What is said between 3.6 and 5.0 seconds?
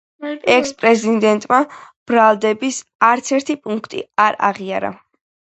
პუნქტი არ აღიარა.